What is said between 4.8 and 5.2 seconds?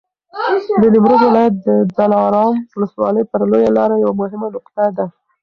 ده.